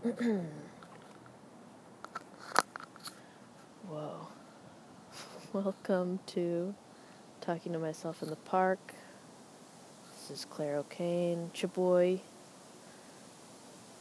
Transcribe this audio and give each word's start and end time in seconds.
Whoa. 0.00 0.40
Welcome 5.52 6.20
to 6.28 6.74
Talking 7.42 7.74
to 7.74 7.78
Myself 7.78 8.22
in 8.22 8.30
the 8.30 8.36
Park. 8.36 8.78
This 10.12 10.38
is 10.38 10.46
Claire 10.46 10.78
O'Kane, 10.78 11.50
Chaboy. 11.52 12.20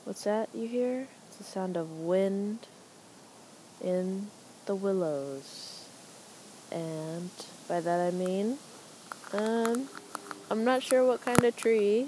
What's 0.06 0.24
that 0.24 0.48
you 0.54 0.70
hear? 0.70 1.10
It's 1.28 1.36
the 1.36 1.44
sound 1.44 1.76
of 1.76 1.92
wind 1.92 2.68
in 3.84 4.28
the 4.68 4.76
willows. 4.76 5.86
And 6.72 7.30
by 7.68 7.82
that 7.82 8.00
I 8.00 8.12
mean, 8.12 8.58
um, 9.34 9.90
I'm 10.50 10.64
not 10.64 10.82
sure 10.82 11.06
what 11.06 11.26
kind 11.26 11.44
of 11.44 11.58
tree. 11.58 12.08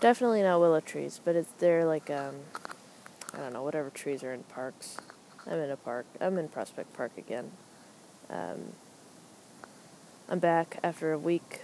Definitely 0.00 0.42
not 0.42 0.60
willow 0.60 0.80
trees, 0.80 1.20
but 1.22 1.36
it's 1.36 1.52
they're 1.58 1.84
like 1.84 2.08
um, 2.08 2.36
I 3.34 3.36
don't 3.36 3.52
know 3.52 3.62
whatever 3.62 3.90
trees 3.90 4.24
are 4.24 4.32
in 4.32 4.44
parks. 4.44 4.96
I'm 5.46 5.58
in 5.58 5.70
a 5.70 5.76
park. 5.76 6.06
I'm 6.20 6.38
in 6.38 6.48
Prospect 6.48 6.92
Park 6.94 7.12
again. 7.18 7.50
Um, 8.30 8.72
I'm 10.26 10.38
back 10.38 10.78
after 10.82 11.12
a 11.12 11.18
week 11.18 11.60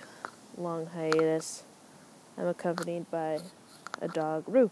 long 0.58 0.86
hiatus. 0.86 1.62
I'm 2.36 2.46
accompanied 2.46 3.10
by 3.10 3.38
a 4.02 4.08
dog, 4.08 4.44
Rue. 4.46 4.70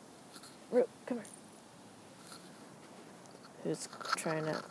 Rue, 0.71 0.89
come 1.07 1.19
here. 1.19 1.27
Who's 3.63 3.89
trying 4.17 4.45
to 4.45 4.63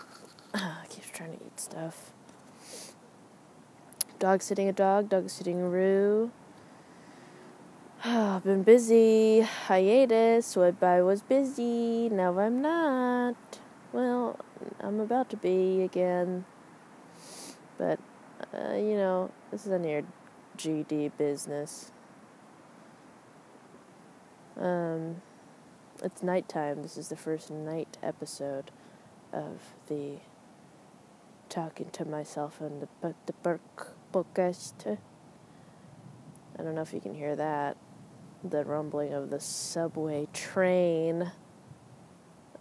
keeps 0.89 1.09
trying 1.09 1.31
to 1.31 1.43
eat 1.43 1.59
stuff. 1.59 2.12
Dog 4.20 4.43
sitting 4.43 4.70
a 4.70 4.73
dog, 4.73 5.09
dog 5.09 5.31
sitting 5.31 5.71
Rue. 5.71 6.31
I've 8.05 8.43
been 8.43 8.63
busy. 8.63 9.40
Hiatus. 9.40 10.57
What 10.57 10.84
I 10.84 11.01
was 11.01 11.21
busy. 11.21 12.09
Now 12.09 12.37
I'm 12.37 12.62
not. 12.62 13.37
Well, 13.93 14.37
I'm 14.82 14.99
about 14.99 15.29
to 15.29 15.37
be 15.37 15.84
again. 15.84 16.43
But, 17.77 18.01
uh, 18.54 18.74
you 18.74 18.98
know, 18.98 19.31
this 19.51 19.65
is 19.65 19.71
a 19.71 19.79
near 19.79 20.04
GD 20.57 21.13
business. 21.18 21.93
Um, 24.59 25.21
it's 26.04 26.21
nighttime. 26.21 26.84
This 26.84 26.98
is 26.98 27.07
the 27.07 27.15
first 27.15 27.51
night 27.51 27.98
episode 28.04 28.71
of 29.31 29.62
the 29.87 30.18
talking 31.48 31.90
to 31.91 32.04
myself 32.04 32.59
in 32.59 32.81
the 32.81 33.15
the 33.27 33.34
Burke 33.41 33.96
podcast. 34.12 34.98
I 36.59 36.63
don't 36.63 36.76
know 36.76 36.81
if 36.81 36.93
you 36.93 36.99
can 36.99 37.13
hear 37.13 37.37
that. 37.37 37.77
The 38.44 38.66
rumbling 38.66 39.13
of 39.13 39.30
the 39.30 39.40
subway 39.40 40.27
train 40.34 41.32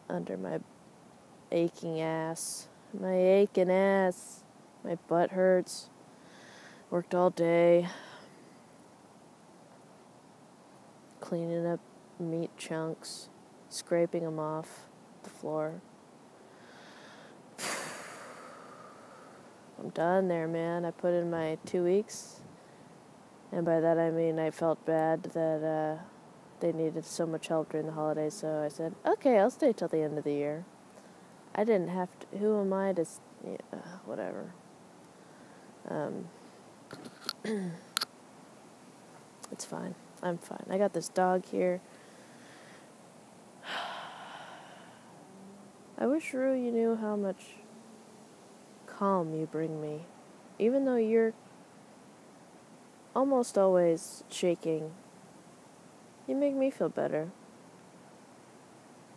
under 0.08 0.36
my 0.36 0.60
aching 1.50 2.00
ass. 2.00 2.68
My 2.98 3.14
aching 3.14 3.70
ass. 3.70 4.44
My 4.84 4.96
butt 5.08 5.30
hurts. 5.30 5.90
Worked 6.90 7.14
all 7.14 7.30
day. 7.30 7.88
Cleaning 11.20 11.66
up 11.66 11.80
meat 12.20 12.50
chunks, 12.56 13.28
scraping 13.68 14.22
them 14.22 14.38
off 14.38 14.86
the 15.22 15.30
floor. 15.30 15.80
I'm 19.78 19.88
done 19.90 20.28
there, 20.28 20.46
man. 20.46 20.84
I 20.84 20.92
put 20.92 21.14
in 21.14 21.30
my 21.30 21.58
two 21.66 21.82
weeks. 21.84 22.41
And 23.52 23.64
by 23.66 23.80
that 23.80 23.98
I 23.98 24.10
mean 24.10 24.38
I 24.38 24.50
felt 24.50 24.84
bad 24.86 25.22
that 25.22 25.62
uh, 25.62 26.02
they 26.60 26.72
needed 26.72 27.04
so 27.04 27.26
much 27.26 27.48
help 27.48 27.72
during 27.72 27.86
the 27.86 27.92
holidays, 27.92 28.34
so 28.34 28.62
I 28.64 28.68
said, 28.68 28.94
okay, 29.04 29.38
I'll 29.38 29.50
stay 29.50 29.72
till 29.72 29.88
the 29.88 30.00
end 30.02 30.16
of 30.16 30.24
the 30.24 30.32
year. 30.32 30.64
I 31.54 31.64
didn't 31.64 31.88
have 31.88 32.08
to. 32.20 32.38
Who 32.38 32.60
am 32.60 32.72
I 32.72 32.94
to. 32.94 33.04
Yeah, 33.44 33.56
whatever. 34.06 34.54
Um, 35.88 36.28
it's 39.50 39.64
fine. 39.64 39.94
I'm 40.22 40.38
fine. 40.38 40.64
I 40.70 40.78
got 40.78 40.92
this 40.94 41.08
dog 41.08 41.44
here. 41.44 41.80
I 45.98 46.06
wish, 46.06 46.32
Rue, 46.32 46.54
you 46.54 46.70
knew 46.70 46.96
how 46.96 47.16
much 47.16 47.56
calm 48.86 49.34
you 49.34 49.46
bring 49.46 49.80
me. 49.80 50.02
Even 50.58 50.84
though 50.84 50.96
you're 50.96 51.34
almost 53.14 53.58
always 53.58 54.24
shaking, 54.28 54.92
you 56.26 56.34
make 56.34 56.54
me 56.54 56.70
feel 56.70 56.88
better. 56.88 57.30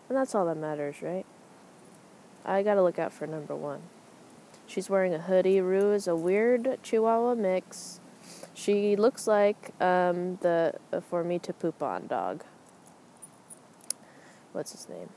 And 0.07 0.17
that's 0.17 0.35
all 0.35 0.45
that 0.45 0.57
matters, 0.57 1.01
right? 1.01 1.25
I 2.45 2.61
gotta 2.61 2.83
look 2.83 2.99
out 2.99 3.11
for 3.11 3.25
number 3.25 3.55
one. 3.55 3.81
She's 4.67 4.89
wearing 4.89 5.13
a 5.13 5.19
hoodie. 5.19 5.61
Rue 5.61 5.93
is 5.93 6.07
a 6.07 6.15
weird 6.15 6.79
Chihuahua 6.83 7.35
mix. 7.35 7.99
She 8.53 8.95
looks 8.95 9.27
like 9.27 9.71
um, 9.81 10.37
the 10.41 10.73
uh, 10.91 11.01
for 11.01 11.23
me 11.23 11.39
to 11.39 11.53
poop 11.53 11.81
on 11.83 12.07
dog. 12.07 12.43
What's 14.53 14.71
his 14.71 14.87
name? 14.89 15.09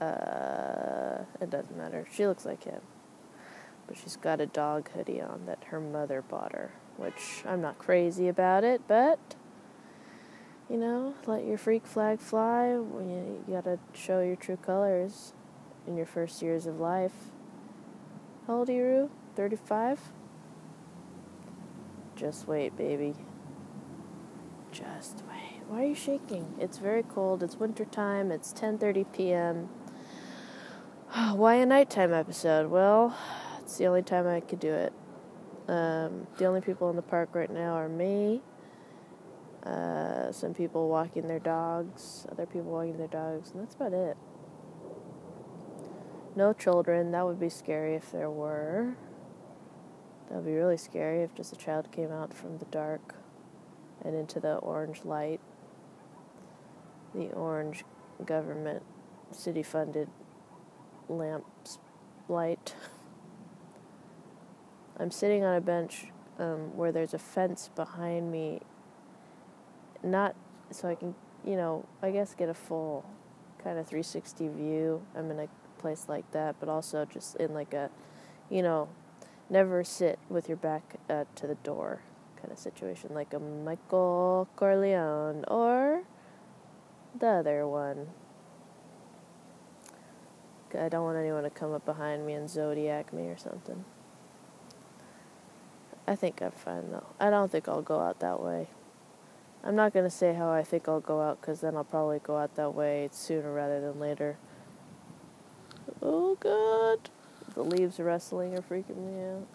Uh, 0.00 1.24
it 1.40 1.50
doesn't 1.50 1.76
matter. 1.76 2.06
She 2.12 2.26
looks 2.26 2.44
like 2.44 2.64
him. 2.64 2.80
But 3.86 3.98
she's 3.98 4.16
got 4.16 4.40
a 4.40 4.46
dog 4.46 4.90
hoodie 4.90 5.20
on 5.20 5.46
that 5.46 5.64
her 5.64 5.80
mother 5.80 6.22
bought 6.22 6.52
her, 6.52 6.72
which 6.96 7.42
I'm 7.46 7.60
not 7.60 7.78
crazy 7.78 8.28
about 8.28 8.64
it, 8.64 8.82
but 8.88 9.36
you 10.68 10.78
know, 10.78 11.14
let 11.26 11.44
your 11.44 11.58
freak 11.58 11.86
flag 11.86 12.20
fly. 12.20 12.68
You, 12.68 13.44
gotta 13.48 13.78
show 13.92 14.20
your 14.20 14.36
true 14.36 14.56
colors 14.56 15.34
in 15.86 15.96
your 15.96 16.06
first 16.06 16.40
years 16.40 16.66
of 16.66 16.80
life. 16.80 17.12
How 18.46 18.58
old 18.58 18.70
are 18.70 18.72
you, 18.72 19.10
35? 19.36 20.00
Just 22.16 22.48
wait, 22.48 22.76
baby. 22.76 23.14
Just 24.72 25.22
wait. 25.28 25.62
Why 25.68 25.82
are 25.82 25.86
you 25.86 25.94
shaking? 25.94 26.54
It's 26.58 26.78
very 26.78 27.02
cold. 27.02 27.42
It's 27.42 27.56
winter 27.56 27.84
time. 27.84 28.30
It's 28.30 28.52
10:30 28.52 29.12
p.m. 29.12 29.68
Why 31.36 31.54
a 31.54 31.66
nighttime 31.66 32.12
episode? 32.12 32.70
Well, 32.70 33.16
it's 33.74 33.80
the 33.80 33.86
only 33.86 34.02
time 34.02 34.28
I 34.28 34.38
could 34.38 34.60
do 34.60 34.72
it. 34.72 34.92
Um, 35.66 36.28
the 36.38 36.44
only 36.44 36.60
people 36.60 36.90
in 36.90 36.96
the 36.96 37.02
park 37.02 37.30
right 37.34 37.50
now 37.50 37.72
are 37.72 37.88
me, 37.88 38.40
uh, 39.64 40.30
some 40.30 40.54
people 40.54 40.88
walking 40.88 41.26
their 41.26 41.40
dogs, 41.40 42.24
other 42.30 42.46
people 42.46 42.70
walking 42.70 42.98
their 42.98 43.08
dogs, 43.08 43.50
and 43.50 43.60
that's 43.60 43.74
about 43.74 43.92
it. 43.92 44.16
No 46.36 46.52
children. 46.52 47.10
That 47.10 47.26
would 47.26 47.40
be 47.40 47.48
scary 47.48 47.96
if 47.96 48.12
there 48.12 48.30
were. 48.30 48.94
That 50.28 50.36
would 50.36 50.46
be 50.46 50.54
really 50.54 50.76
scary 50.76 51.22
if 51.24 51.34
just 51.34 51.52
a 51.52 51.56
child 51.56 51.90
came 51.90 52.12
out 52.12 52.32
from 52.32 52.58
the 52.58 52.66
dark 52.66 53.16
and 54.04 54.14
into 54.14 54.38
the 54.38 54.54
orange 54.58 55.00
light. 55.04 55.40
The 57.12 57.32
orange 57.32 57.84
government 58.24 58.84
city 59.32 59.64
funded 59.64 60.08
lamps 61.08 61.80
light. 62.28 62.53
I'm 64.98 65.10
sitting 65.10 65.44
on 65.44 65.56
a 65.56 65.60
bench 65.60 66.06
um, 66.38 66.76
where 66.76 66.92
there's 66.92 67.14
a 67.14 67.18
fence 67.18 67.70
behind 67.74 68.30
me, 68.30 68.60
not 70.02 70.36
so 70.70 70.88
I 70.88 70.94
can, 70.94 71.14
you 71.44 71.56
know, 71.56 71.84
I 72.02 72.10
guess 72.10 72.34
get 72.34 72.48
a 72.48 72.54
full 72.54 73.04
kind 73.62 73.78
of 73.78 73.86
360 73.86 74.48
view. 74.48 75.02
I'm 75.16 75.30
in 75.30 75.40
a 75.40 75.48
place 75.78 76.06
like 76.08 76.30
that, 76.32 76.56
but 76.60 76.68
also 76.68 77.04
just 77.04 77.36
in 77.36 77.54
like 77.54 77.74
a, 77.74 77.90
you 78.50 78.62
know, 78.62 78.88
never 79.50 79.82
sit 79.82 80.18
with 80.28 80.48
your 80.48 80.56
back 80.56 80.96
uh, 81.10 81.24
to 81.36 81.46
the 81.46 81.56
door 81.56 82.02
kind 82.40 82.52
of 82.52 82.58
situation, 82.58 83.10
like 83.14 83.32
a 83.34 83.40
Michael 83.40 84.48
Corleone 84.54 85.44
or 85.48 86.04
the 87.18 87.26
other 87.26 87.66
one. 87.66 88.08
I 90.78 90.88
don't 90.88 91.04
want 91.04 91.18
anyone 91.18 91.44
to 91.44 91.50
come 91.50 91.72
up 91.72 91.84
behind 91.84 92.26
me 92.26 92.32
and 92.32 92.50
zodiac 92.50 93.12
me 93.12 93.28
or 93.28 93.36
something. 93.36 93.84
I 96.06 96.16
think 96.16 96.42
I'm 96.42 96.52
fine 96.52 96.90
though. 96.90 97.06
I 97.18 97.30
don't 97.30 97.50
think 97.50 97.68
I'll 97.68 97.82
go 97.82 98.00
out 98.00 98.20
that 98.20 98.40
way. 98.40 98.68
I'm 99.62 99.74
not 99.74 99.94
going 99.94 100.04
to 100.04 100.10
say 100.10 100.34
how 100.34 100.50
I 100.50 100.62
think 100.62 100.88
I'll 100.88 101.00
go 101.00 101.22
out 101.22 101.40
because 101.40 101.62
then 101.62 101.76
I'll 101.76 101.84
probably 101.84 102.18
go 102.18 102.36
out 102.36 102.54
that 102.56 102.74
way 102.74 103.08
sooner 103.12 103.52
rather 103.52 103.80
than 103.80 103.98
later. 103.98 104.36
Oh 106.02 106.34
god. 106.34 107.08
The 107.54 107.62
leaves 107.62 107.98
rustling 107.98 108.54
are 108.54 108.60
freaking 108.60 108.96
me 108.96 109.24
out. 109.24 109.46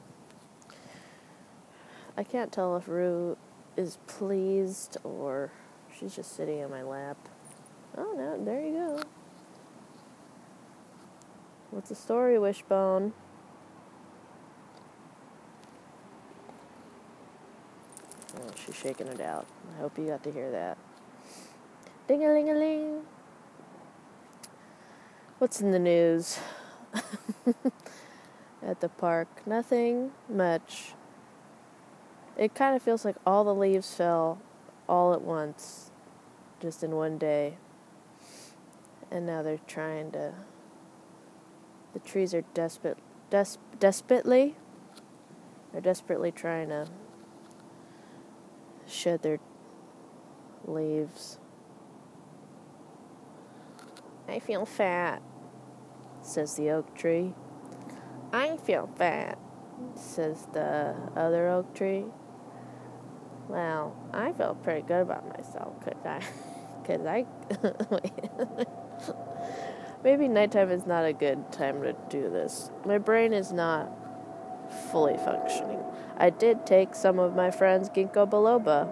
I 2.17 2.23
can't 2.23 2.51
tell 2.51 2.75
if 2.75 2.87
Rue 2.87 3.37
is 3.77 3.97
pleased 4.07 4.97
or 5.03 5.51
she's 5.97 6.15
just 6.15 6.35
sitting 6.35 6.59
in 6.59 6.69
my 6.69 6.81
lap. 6.81 7.17
Oh 7.97 8.13
no, 8.17 8.43
there 8.43 8.61
you 8.61 8.73
go. 8.73 9.01
What's 11.71 11.89
the 11.89 11.95
story, 11.95 12.39
Wishbone? 12.39 13.13
Oh, 18.49 18.53
she's 18.65 18.75
shaking 18.75 19.07
it 19.07 19.21
out. 19.21 19.45
I 19.75 19.81
hope 19.81 19.97
you 19.97 20.07
got 20.07 20.23
to 20.23 20.31
hear 20.31 20.49
that. 20.51 20.77
Ding 22.07 22.25
a 22.25 22.29
ling 22.29 22.49
a 22.49 22.53
ling. 22.53 23.01
What's 25.37 25.61
in 25.61 25.71
the 25.71 25.79
news? 25.79 26.39
At 28.63 28.81
the 28.81 28.89
park, 28.89 29.27
nothing 29.45 30.11
much. 30.27 30.93
It 32.37 32.55
kind 32.55 32.75
of 32.75 32.81
feels 32.81 33.05
like 33.05 33.15
all 33.25 33.43
the 33.43 33.53
leaves 33.53 33.93
fell 33.93 34.41
all 34.87 35.13
at 35.13 35.21
once, 35.21 35.91
just 36.59 36.83
in 36.83 36.95
one 36.95 37.17
day. 37.17 37.57
And 39.11 39.25
now 39.25 39.43
they're 39.43 39.59
trying 39.67 40.11
to. 40.11 40.33
The 41.93 41.99
trees 41.99 42.33
are 42.33 42.43
desperate, 42.53 42.97
des- 43.29 43.57
desperately. 43.79 44.55
They're 45.71 45.81
desperately 45.81 46.31
trying 46.31 46.69
to 46.69 46.87
shed 48.89 49.21
their 49.21 49.39
leaves. 50.65 51.39
I 54.27 54.39
feel 54.39 54.65
fat, 54.65 55.21
says 56.21 56.55
the 56.55 56.71
oak 56.71 56.95
tree. 56.95 57.33
I 58.31 58.57
feel 58.57 58.89
fat, 58.97 59.39
says 59.95 60.47
the 60.53 60.95
other 61.15 61.49
oak 61.49 61.73
tree. 61.73 62.05
Well, 63.47 63.95
I 64.13 64.31
feel 64.33 64.55
pretty 64.55 64.81
good 64.81 65.01
about 65.01 65.27
myself, 65.27 65.83
could 65.83 65.97
I? 66.05 66.21
Because 66.81 67.05
I. 67.05 67.25
Maybe 70.03 70.27
nighttime 70.27 70.71
is 70.71 70.87
not 70.87 71.05
a 71.05 71.13
good 71.13 71.51
time 71.51 71.83
to 71.83 71.93
do 72.09 72.29
this. 72.29 72.71
My 72.85 72.97
brain 72.97 73.31
is 73.31 73.51
not 73.51 73.91
fully 74.91 75.17
functioning. 75.17 75.83
I 76.17 76.29
did 76.29 76.65
take 76.65 76.95
some 76.95 77.19
of 77.19 77.35
my 77.35 77.51
friend's 77.51 77.89
ginkgo 77.89 78.29
biloba, 78.29 78.87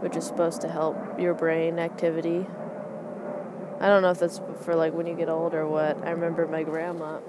which 0.00 0.16
is 0.16 0.26
supposed 0.26 0.60
to 0.62 0.68
help 0.68 1.18
your 1.18 1.34
brain 1.34 1.78
activity. 1.78 2.46
I 3.80 3.86
don't 3.88 4.02
know 4.02 4.10
if 4.10 4.18
that's 4.18 4.40
for 4.60 4.74
like 4.74 4.92
when 4.92 5.06
you 5.06 5.14
get 5.14 5.28
old 5.28 5.54
or 5.54 5.66
what. 5.66 5.98
I 6.06 6.10
remember 6.10 6.46
my 6.46 6.62
grandma. 6.62 7.20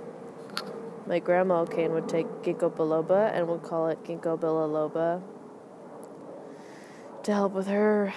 My 1.06 1.19
grandma 1.19 1.62
O'Kane 1.62 1.92
would 1.94 2.07
take 2.07 2.28
ginkgo 2.44 2.72
biloba 2.72 3.31
and 3.34 3.48
would 3.48 3.63
call 3.63 3.88
it 3.90 4.04
ginkgo 4.04 4.40
biloba 4.40 5.22
to 7.24 7.34
help 7.34 7.54
with 7.54 7.68
her 7.68 8.13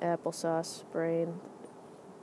applesauce 0.00 0.84
brain. 0.92 1.40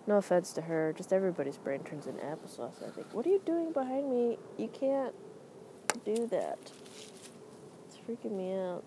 No 0.05 0.17
offense 0.17 0.51
to 0.53 0.61
her, 0.61 0.94
just 0.95 1.13
everybody's 1.13 1.57
brain 1.57 1.79
turns 1.83 2.07
into 2.07 2.21
applesauce, 2.21 2.85
I 2.85 2.91
think. 2.91 3.13
What 3.13 3.25
are 3.25 3.29
you 3.29 3.41
doing 3.45 3.71
behind 3.71 4.09
me? 4.09 4.38
You 4.57 4.67
can't 4.67 5.15
do 6.03 6.27
that. 6.27 6.59
It's 7.88 7.97
freaking 8.07 8.31
me 8.31 8.53
out. 8.53 8.83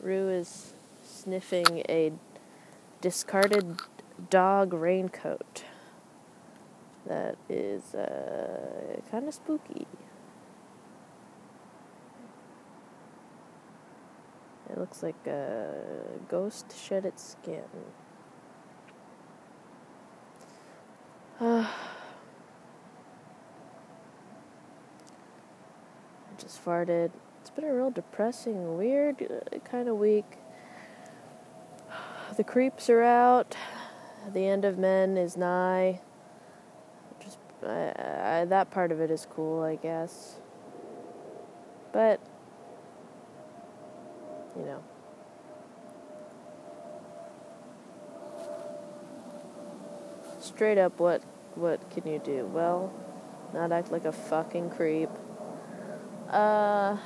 Rue 0.00 0.28
is 0.28 0.74
sniffing 1.02 1.84
a 1.88 2.12
discarded 3.00 3.80
dog 4.30 4.72
raincoat 4.72 5.64
that 7.06 7.36
is 7.48 7.94
uh, 7.94 9.00
kind 9.10 9.26
of 9.28 9.34
spooky. 9.34 9.86
Looks 14.82 15.00
like 15.00 15.28
a 15.28 15.70
ghost 16.28 16.74
shed 16.76 17.04
its 17.04 17.36
skin. 17.40 17.62
I 21.40 21.68
just 26.36 26.64
farted. 26.64 27.12
It's 27.40 27.50
been 27.50 27.62
a 27.62 27.72
real 27.72 27.92
depressing, 27.92 28.76
weird 28.76 29.22
uh, 29.22 29.58
kind 29.60 29.88
of 29.88 29.98
week. 29.98 30.38
The 32.36 32.42
creeps 32.42 32.90
are 32.90 33.04
out. 33.04 33.56
The 34.32 34.48
end 34.48 34.64
of 34.64 34.78
men 34.78 35.16
is 35.16 35.36
nigh. 35.36 36.00
Just 37.20 37.38
uh, 37.62 38.46
that 38.46 38.72
part 38.72 38.90
of 38.90 39.00
it 39.00 39.12
is 39.12 39.28
cool, 39.30 39.62
I 39.62 39.76
guess. 39.76 40.40
But 41.92 42.18
you 44.56 44.64
know. 44.64 44.82
Straight 50.40 50.78
up, 50.78 50.98
what 50.98 51.22
what 51.54 51.88
can 51.90 52.06
you 52.06 52.18
do? 52.18 52.46
Well, 52.46 52.92
not 53.54 53.72
act 53.72 53.92
like 53.92 54.04
a 54.04 54.12
fucking 54.12 54.70
creep. 54.70 55.10
Uh, 56.28 56.96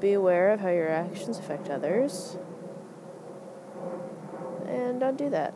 be 0.00 0.12
aware 0.12 0.50
of 0.52 0.60
how 0.60 0.68
your 0.70 0.88
actions 0.88 1.38
affect 1.38 1.68
others, 1.70 2.36
and 4.66 5.00
don't 5.00 5.16
do 5.16 5.30
that. 5.30 5.54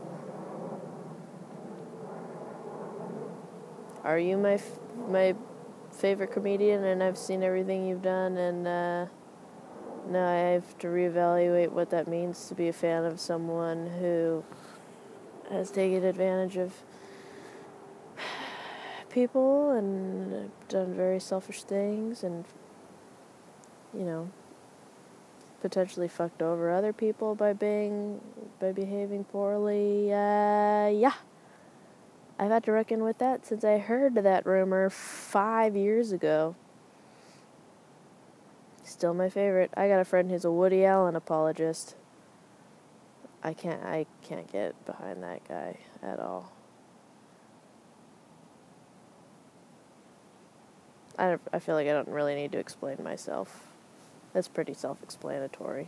Are 4.04 4.19
you 4.19 4.37
my 4.37 4.54
f- 4.54 4.78
my 5.08 5.34
favorite 5.92 6.32
comedian, 6.32 6.84
and 6.84 7.02
I've 7.02 7.19
seen 7.19 7.42
everything 7.42 7.87
you've 7.87 8.02
done, 8.02 8.37
and 8.37 8.66
uh, 8.66 9.06
now 10.08 10.29
I 10.29 10.52
have 10.52 10.79
to 10.79 10.87
reevaluate 10.87 11.70
what 11.70 11.91
that 11.91 12.08
means 12.08 12.49
to 12.49 12.55
be 12.55 12.69
a 12.69 12.73
fan 12.73 13.05
of 13.05 13.20
someone 13.20 13.87
who 14.00 14.44
has 15.50 15.70
taken 15.70 16.05
advantage 16.05 16.56
of 16.56 16.73
people 19.11 19.70
and 19.70 20.50
done 20.69 20.94
very 20.94 21.20
selfish 21.20 21.62
things 21.64 22.23
and, 22.23 22.44
you 23.93 24.05
know, 24.05 24.31
potentially 25.61 26.08
fucked 26.08 26.41
over 26.41 26.70
other 26.70 26.93
people 26.93 27.35
by 27.35 27.52
being, 27.52 28.20
by 28.58 28.73
behaving 28.73 29.25
poorly. 29.25 30.12
Uh, 30.12 30.88
yeah. 30.88 31.14
I've 32.38 32.50
had 32.50 32.64
to 32.64 32.73
reckon 32.73 33.05
with 33.05 33.19
that 33.19 33.47
since 33.47 33.64
I 33.64 33.76
heard 33.76 34.14
that 34.14 34.47
rumor 34.47 34.88
five 34.88 35.76
years 35.76 36.12
ago. 36.12 36.55
Still 38.90 39.14
my 39.14 39.31
favorite. 39.31 39.70
I 39.76 39.87
got 39.87 40.00
a 40.00 40.04
friend 40.04 40.28
who's 40.28 40.44
a 40.44 40.50
Woody 40.50 40.84
Allen 40.84 41.14
apologist. 41.14 41.94
I 43.40 43.54
can't 43.54 43.81
I 43.84 44.04
can't 44.20 44.50
get 44.50 44.84
behind 44.84 45.22
that 45.22 45.47
guy 45.47 45.78
at 46.02 46.18
all. 46.18 46.50
I 51.16 51.38
I 51.52 51.61
feel 51.61 51.76
like 51.76 51.87
I 51.87 51.92
don't 51.92 52.09
really 52.09 52.35
need 52.35 52.50
to 52.50 52.59
explain 52.59 52.97
myself. 53.00 53.68
That's 54.32 54.49
pretty 54.49 54.75
self-explanatory. 54.75 55.87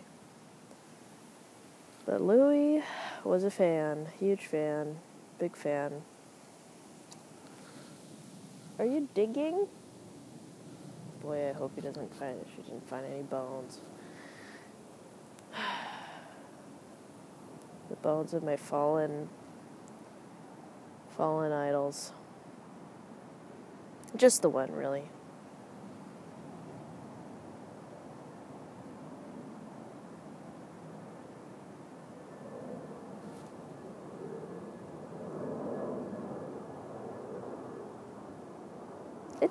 But 2.06 2.20
Louis 2.20 2.84
was 3.24 3.42
a 3.42 3.50
fan, 3.50 4.06
huge 4.20 4.46
fan, 4.46 4.98
big 5.40 5.56
fan. 5.56 6.02
Are 8.78 8.86
you 8.86 9.08
digging? 9.12 9.66
Boy, 11.22 11.50
I 11.50 11.52
hope 11.52 11.72
he 11.76 11.80
doesn't 11.80 12.12
find 12.16 12.44
she 12.56 12.62
didn't 12.62 12.88
find 12.88 13.06
any 13.06 13.22
bones. 13.22 13.80
the 17.88 17.96
bones 17.96 18.34
of 18.34 18.42
my 18.42 18.56
fallen 18.56 19.28
fallen 21.16 21.52
idols. 21.52 22.12
Just 24.16 24.42
the 24.42 24.48
one, 24.48 24.72
really. 24.72 25.04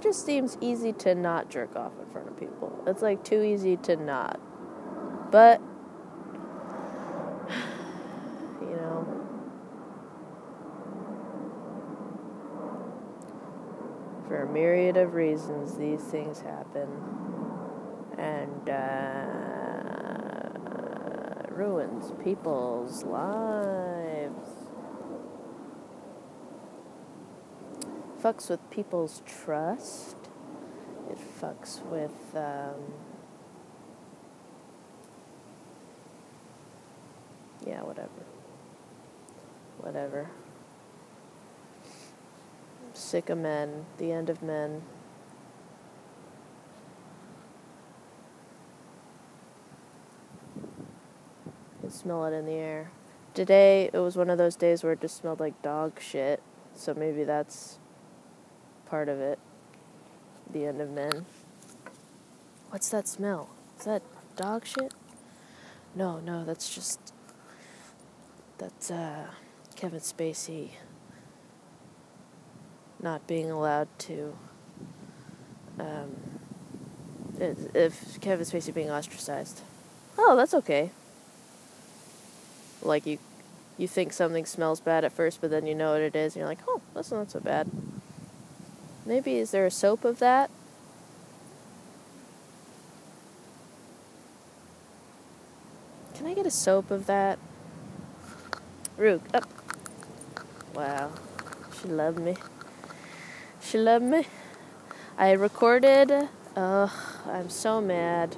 It 0.01 0.05
just 0.05 0.25
seems 0.25 0.57
easy 0.61 0.91
to 0.93 1.13
not 1.13 1.47
jerk 1.47 1.75
off 1.75 1.91
in 2.03 2.09
front 2.11 2.27
of 2.27 2.35
people. 2.39 2.83
It's 2.87 3.03
like 3.03 3.23
too 3.23 3.43
easy 3.43 3.77
to 3.77 3.95
not. 3.95 4.39
But 5.31 5.61
you 8.61 8.75
know, 8.77 9.05
for 14.27 14.41
a 14.41 14.51
myriad 14.51 14.97
of 14.97 15.13
reasons 15.13 15.77
these 15.77 16.01
things 16.01 16.41
happen 16.41 16.89
and 18.17 18.69
uh, 18.71 20.49
ruins 21.51 22.11
people's 22.23 23.03
lives. 23.03 24.10
Fucks 28.21 28.49
with 28.49 28.69
people's 28.69 29.21
trust. 29.25 30.15
It 31.09 31.17
fucks 31.39 31.81
with 31.85 32.35
um, 32.35 32.93
yeah, 37.65 37.81
whatever. 37.81 38.09
Whatever. 39.79 40.29
Sick 42.93 43.29
of 43.29 43.39
men. 43.39 43.85
The 43.97 44.11
end 44.11 44.29
of 44.29 44.41
men. 44.43 44.83
Can 51.81 51.89
smell 51.89 52.25
it 52.25 52.33
in 52.33 52.45
the 52.45 52.53
air. 52.53 52.91
Today, 53.33 53.89
it 53.91 53.97
was 53.97 54.15
one 54.15 54.29
of 54.29 54.37
those 54.37 54.55
days 54.55 54.83
where 54.83 54.93
it 54.93 55.01
just 55.01 55.17
smelled 55.17 55.39
like 55.39 55.59
dog 55.61 55.99
shit. 55.99 56.43
So 56.73 56.93
maybe 56.93 57.23
that's 57.23 57.79
part 58.91 59.09
of 59.09 59.19
it. 59.19 59.39
The 60.51 60.65
end 60.65 60.81
of 60.81 60.91
men. 60.91 61.25
What's 62.69 62.89
that 62.89 63.07
smell? 63.07 63.49
Is 63.79 63.85
that 63.85 64.03
dog 64.35 64.65
shit? 64.65 64.93
No, 65.95 66.19
no, 66.19 66.45
that's 66.45 66.75
just. 66.75 67.13
That's, 68.59 68.91
uh. 68.91 69.27
Kevin 69.75 69.99
Spacey 69.99 70.71
not 73.01 73.25
being 73.25 73.49
allowed 73.49 73.87
to. 73.97 74.37
Um, 75.79 76.15
if 77.39 78.21
Kevin 78.21 78.45
Spacey 78.45 78.71
being 78.71 78.91
ostracized. 78.91 79.61
Oh, 80.19 80.35
that's 80.35 80.53
okay. 80.53 80.91
Like 82.83 83.07
you, 83.07 83.17
you 83.77 83.87
think 83.87 84.13
something 84.13 84.45
smells 84.45 84.79
bad 84.81 85.03
at 85.03 85.13
first, 85.13 85.41
but 85.41 85.49
then 85.49 85.65
you 85.65 85.73
know 85.73 85.93
what 85.93 86.01
it 86.01 86.15
is, 86.15 86.35
and 86.35 86.41
you're 86.41 86.49
like, 86.49 86.59
oh, 86.67 86.81
that's 86.93 87.11
not 87.11 87.31
so 87.31 87.39
bad. 87.39 87.67
Maybe 89.05 89.37
is 89.37 89.51
there 89.51 89.65
a 89.65 89.71
soap 89.71 90.05
of 90.05 90.19
that? 90.19 90.51
Can 96.13 96.27
I 96.27 96.35
get 96.35 96.45
a 96.45 96.51
soap 96.51 96.91
of 96.91 97.07
that? 97.07 97.39
Rook, 98.97 99.23
up. 99.33 99.49
Wow, 100.75 101.11
she 101.81 101.87
loved 101.87 102.19
me. 102.19 102.35
She 103.59 103.79
loved 103.79 104.05
me. 104.05 104.27
I 105.17 105.31
recorded. 105.31 106.29
Ugh, 106.55 106.91
I'm 107.25 107.49
so 107.49 107.81
mad. 107.81 108.35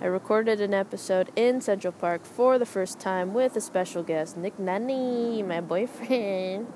I 0.00 0.06
recorded 0.06 0.60
an 0.60 0.74
episode 0.74 1.30
in 1.36 1.60
Central 1.60 1.92
Park 1.92 2.24
for 2.24 2.58
the 2.58 2.66
first 2.66 2.98
time 2.98 3.32
with 3.32 3.54
a 3.54 3.60
special 3.60 4.02
guest, 4.02 4.36
Nick 4.36 4.58
Nunny, 4.58 5.42
my 5.42 5.60
boyfriend. 5.60 6.72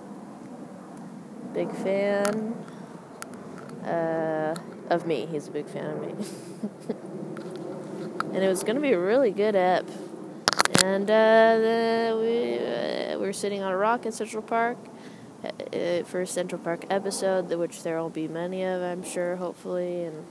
Big 1.52 1.74
fan 1.74 2.54
uh, 3.84 4.54
of 4.90 5.06
me. 5.06 5.26
He's 5.26 5.48
a 5.48 5.50
big 5.50 5.66
fan 5.66 5.86
of 5.86 6.00
me. 6.00 6.14
and 8.34 8.44
it 8.44 8.48
was 8.48 8.62
going 8.62 8.76
to 8.76 8.82
be 8.82 8.92
a 8.92 8.98
really 8.98 9.30
good 9.30 9.56
ep. 9.56 9.88
And 10.82 11.04
uh, 11.04 11.58
the, 11.58 12.18
we, 12.20 12.58
uh, 12.58 13.18
we 13.18 13.26
were 13.26 13.32
sitting 13.32 13.62
on 13.62 13.72
a 13.72 13.76
rock 13.76 14.06
in 14.06 14.12
Central 14.12 14.42
Park 14.42 14.78
uh, 15.44 15.48
uh 15.76 16.04
for 16.04 16.22
a 16.22 16.26
Central 16.26 16.60
Park 16.60 16.84
episode, 16.90 17.52
which 17.52 17.82
there 17.82 18.00
will 18.00 18.10
be 18.10 18.28
many 18.28 18.62
of, 18.62 18.82
I'm 18.82 19.02
sure, 19.02 19.36
hopefully. 19.36 20.04
And 20.04 20.24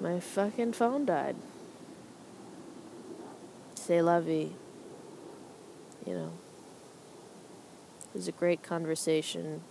my 0.00 0.20
fucking 0.20 0.72
phone 0.72 1.06
died. 1.06 1.36
Say 3.74 4.00
vie. 4.00 4.50
You 6.06 6.14
know. 6.14 6.32
It 8.14 8.18
was 8.18 8.28
a 8.28 8.32
great 8.32 8.62
conversation. 8.62 9.62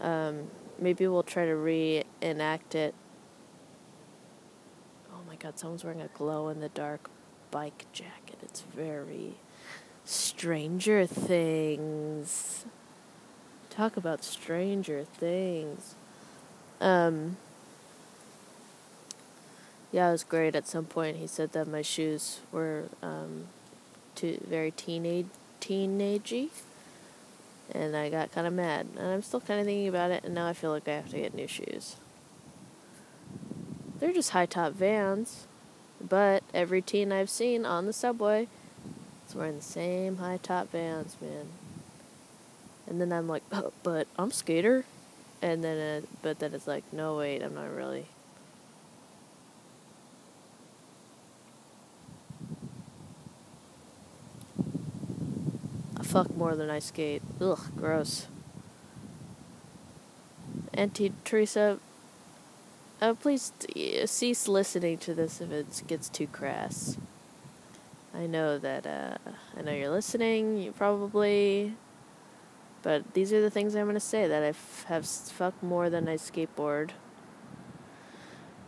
Um, 0.00 0.48
maybe 0.84 1.08
we'll 1.08 1.22
try 1.22 1.46
to 1.46 1.56
reenact 1.56 2.74
it. 2.74 2.94
Oh 5.10 5.20
my 5.26 5.34
god, 5.36 5.58
someone's 5.58 5.82
wearing 5.82 6.02
a 6.02 6.08
glow 6.08 6.50
in 6.50 6.60
the 6.60 6.68
dark 6.68 7.10
bike 7.50 7.86
jacket. 7.92 8.36
It's 8.42 8.60
very 8.60 9.36
Stranger 10.04 11.06
Things. 11.06 12.66
Talk 13.70 13.96
about 13.96 14.22
Stranger 14.22 15.04
Things. 15.04 15.94
Um, 16.82 17.38
yeah, 19.90 20.10
it 20.10 20.12
was 20.12 20.24
great. 20.24 20.54
At 20.54 20.68
some 20.68 20.84
point, 20.84 21.16
he 21.16 21.26
said 21.26 21.52
that 21.52 21.66
my 21.66 21.80
shoes 21.80 22.40
were 22.52 22.84
um, 23.02 23.46
too 24.14 24.38
very 24.46 24.70
teenage 24.70 25.26
teenagey 25.62 26.50
and 27.72 27.96
I 27.96 28.10
got 28.10 28.32
kind 28.32 28.46
of 28.46 28.52
mad. 28.52 28.86
And 28.96 29.06
I'm 29.08 29.22
still 29.22 29.40
kind 29.40 29.60
of 29.60 29.66
thinking 29.66 29.88
about 29.88 30.10
it, 30.10 30.24
and 30.24 30.34
now 30.34 30.46
I 30.46 30.52
feel 30.52 30.70
like 30.70 30.88
I 30.88 30.92
have 30.92 31.10
to 31.10 31.18
get 31.18 31.34
new 31.34 31.46
shoes. 31.46 31.96
They're 33.98 34.12
just 34.12 34.30
high 34.30 34.46
top 34.46 34.72
vans, 34.72 35.46
but 36.00 36.42
every 36.52 36.82
teen 36.82 37.12
I've 37.12 37.30
seen 37.30 37.64
on 37.64 37.86
the 37.86 37.92
subway 37.92 38.48
is 39.28 39.34
wearing 39.34 39.56
the 39.56 39.62
same 39.62 40.16
high 40.16 40.38
top 40.42 40.70
vans, 40.70 41.16
man. 41.20 41.46
And 42.86 43.00
then 43.00 43.12
I'm 43.12 43.28
like, 43.28 43.42
oh, 43.52 43.72
but 43.82 44.06
I'm 44.18 44.30
skater, 44.30 44.84
and 45.40 45.64
then 45.64 45.78
it, 45.78 46.08
but 46.22 46.38
then 46.38 46.52
it's 46.54 46.66
like, 46.66 46.84
no 46.92 47.16
wait, 47.16 47.42
I'm 47.42 47.54
not 47.54 47.74
really. 47.74 48.06
Fuck 56.14 56.36
more 56.36 56.54
than 56.54 56.70
I 56.70 56.78
skate. 56.78 57.22
Ugh, 57.40 57.58
gross. 57.76 58.28
Auntie 60.72 61.12
Teresa, 61.24 61.80
uh, 63.02 63.14
please 63.14 63.52
t- 63.58 64.06
cease 64.06 64.46
listening 64.46 64.98
to 64.98 65.12
this 65.12 65.40
if 65.40 65.50
it 65.50 65.82
gets 65.88 66.08
too 66.08 66.28
crass. 66.28 66.98
I 68.14 68.26
know 68.26 68.58
that, 68.58 68.86
uh, 68.86 69.16
I 69.56 69.62
know 69.62 69.72
you're 69.72 69.90
listening, 69.90 70.56
you 70.56 70.70
probably, 70.70 71.74
but 72.82 73.14
these 73.14 73.32
are 73.32 73.40
the 73.40 73.50
things 73.50 73.74
I'm 73.74 73.86
gonna 73.86 73.98
say 73.98 74.28
that 74.28 74.44
I 74.44 74.50
f- 74.50 74.84
have 74.86 75.04
fucked 75.08 75.64
more 75.64 75.90
than 75.90 76.08
I 76.08 76.14
skateboard. 76.14 76.90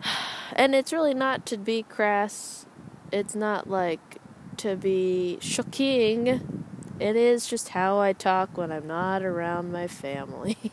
and 0.52 0.74
it's 0.74 0.92
really 0.92 1.14
not 1.14 1.46
to 1.46 1.56
be 1.56 1.84
crass, 1.84 2.66
it's 3.12 3.36
not 3.36 3.70
like 3.70 4.18
to 4.56 4.74
be 4.74 5.38
shocking 5.40 6.65
it 6.98 7.16
is 7.16 7.46
just 7.46 7.70
how 7.70 7.98
I 7.98 8.12
talk 8.12 8.56
when 8.56 8.72
I'm 8.72 8.86
not 8.86 9.22
around 9.22 9.72
my 9.72 9.86
family. 9.86 10.56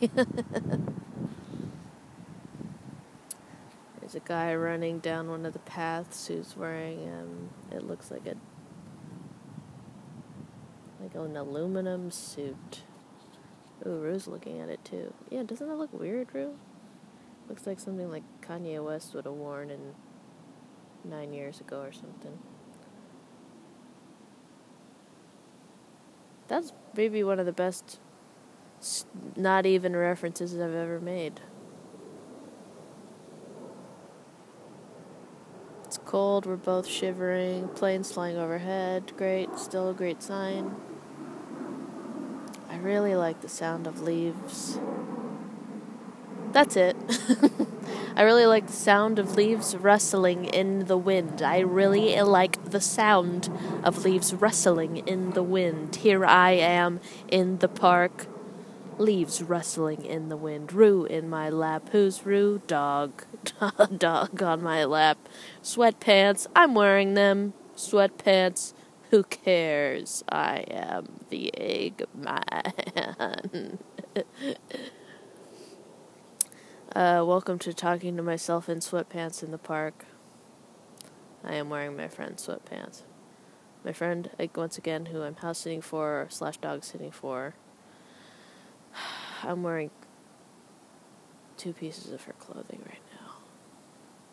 There's 4.00 4.14
a 4.14 4.20
guy 4.20 4.54
running 4.54 4.98
down 5.00 5.28
one 5.28 5.44
of 5.46 5.52
the 5.52 5.58
paths 5.60 6.26
who's 6.26 6.56
wearing 6.56 7.08
um 7.08 7.50
it 7.70 7.86
looks 7.86 8.10
like 8.10 8.26
a 8.26 8.36
like 11.02 11.14
an 11.14 11.36
aluminum 11.36 12.10
suit. 12.10 12.82
Ooh, 13.86 13.98
Rue's 13.98 14.26
looking 14.26 14.60
at 14.60 14.68
it 14.70 14.84
too. 14.84 15.12
Yeah, 15.30 15.42
doesn't 15.42 15.68
that 15.68 15.76
look 15.76 15.92
weird, 15.92 16.28
Rue? 16.32 16.56
Looks 17.48 17.66
like 17.66 17.78
something 17.78 18.10
like 18.10 18.22
Kanye 18.40 18.82
West 18.82 19.14
would 19.14 19.26
have 19.26 19.34
worn 19.34 19.70
in 19.70 19.94
nine 21.04 21.34
years 21.34 21.60
ago 21.60 21.80
or 21.80 21.92
something. 21.92 22.38
That's 26.54 26.72
maybe 26.96 27.24
one 27.24 27.40
of 27.40 27.46
the 27.46 27.52
best 27.52 27.98
not 29.34 29.66
even 29.66 29.96
references 29.96 30.54
I've 30.54 30.72
ever 30.72 31.00
made. 31.00 31.40
It's 35.84 35.98
cold, 35.98 36.46
we're 36.46 36.54
both 36.54 36.86
shivering, 36.86 37.70
planes 37.70 38.12
flying 38.12 38.36
overhead, 38.36 39.14
great, 39.16 39.58
still 39.58 39.90
a 39.90 39.94
great 39.94 40.22
sign. 40.22 40.76
I 42.70 42.76
really 42.76 43.16
like 43.16 43.40
the 43.40 43.48
sound 43.48 43.88
of 43.88 44.02
leaves. 44.02 44.78
That's 46.52 46.76
it. 46.76 46.94
I 48.16 48.22
really 48.22 48.46
like 48.46 48.68
the 48.68 48.72
sound 48.72 49.18
of 49.18 49.34
leaves 49.34 49.76
rustling 49.76 50.44
in 50.44 50.86
the 50.86 50.96
wind. 50.96 51.42
I 51.42 51.58
really 51.58 52.20
like 52.22 52.70
the 52.70 52.80
sound 52.80 53.50
of 53.82 54.04
leaves 54.04 54.32
rustling 54.32 54.98
in 54.98 55.30
the 55.30 55.42
wind. 55.42 55.96
Here 55.96 56.24
I 56.24 56.52
am 56.52 57.00
in 57.26 57.58
the 57.58 57.66
park, 57.66 58.26
leaves 58.98 59.42
rustling 59.42 60.04
in 60.04 60.28
the 60.28 60.36
wind. 60.36 60.72
Rue 60.72 61.04
in 61.04 61.28
my 61.28 61.50
lap. 61.50 61.88
Who's 61.90 62.24
Rue? 62.24 62.62
Dog. 62.68 63.24
Dog 63.98 64.40
on 64.40 64.62
my 64.62 64.84
lap. 64.84 65.18
Sweatpants. 65.60 66.46
I'm 66.54 66.74
wearing 66.74 67.14
them. 67.14 67.52
Sweatpants. 67.76 68.74
Who 69.10 69.24
cares? 69.24 70.22
I 70.28 70.58
am 70.68 71.20
the 71.30 71.52
egg 71.58 72.04
man. 72.14 73.78
Uh, 76.94 77.24
welcome 77.26 77.58
to 77.58 77.74
talking 77.74 78.16
to 78.16 78.22
myself 78.22 78.68
in 78.68 78.78
sweatpants 78.78 79.42
in 79.42 79.50
the 79.50 79.58
park. 79.58 80.04
I 81.42 81.54
am 81.54 81.68
wearing 81.68 81.96
my 81.96 82.06
friend's 82.06 82.46
sweatpants. 82.46 83.02
My 83.84 83.92
friend, 83.92 84.30
once 84.54 84.78
again, 84.78 85.06
who 85.06 85.22
I'm 85.22 85.34
house 85.34 85.58
sitting 85.58 85.80
for 85.80 86.28
slash 86.30 86.56
dog 86.58 86.84
sitting 86.84 87.10
for. 87.10 87.56
I'm 89.42 89.64
wearing 89.64 89.90
two 91.56 91.72
pieces 91.72 92.12
of 92.12 92.22
her 92.22 92.32
clothing 92.34 92.82
right 92.86 93.02
now. 93.20 93.38